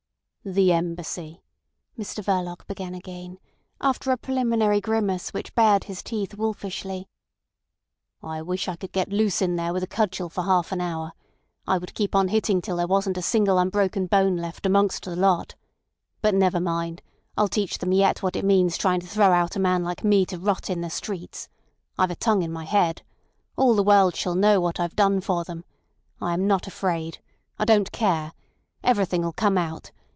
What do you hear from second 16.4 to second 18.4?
mind, I'll teach them yet what